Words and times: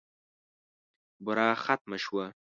بوره 1.23 1.47
ختمه 1.63 1.97
شوه. 2.03 2.25